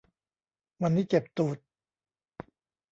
[0.81, 1.57] วันนี้เจ็บตูด